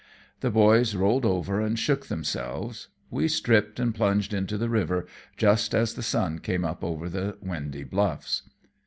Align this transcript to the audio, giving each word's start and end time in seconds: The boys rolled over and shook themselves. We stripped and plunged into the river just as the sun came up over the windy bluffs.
The 0.39 0.49
boys 0.49 0.95
rolled 0.95 1.27
over 1.27 1.61
and 1.61 1.77
shook 1.77 2.07
themselves. 2.07 2.87
We 3.11 3.27
stripped 3.27 3.79
and 3.79 3.93
plunged 3.93 4.33
into 4.33 4.57
the 4.57 4.67
river 4.67 5.05
just 5.37 5.75
as 5.75 5.93
the 5.93 6.01
sun 6.01 6.39
came 6.39 6.65
up 6.65 6.83
over 6.83 7.07
the 7.07 7.37
windy 7.39 7.83
bluffs. 7.83 8.41